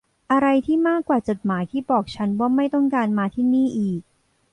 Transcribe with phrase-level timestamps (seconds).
[0.31, 4.01] อะไรที่มากกว่าจดหมายที่บอกฉันว่าไม่ต้องการมาที่นี่อีก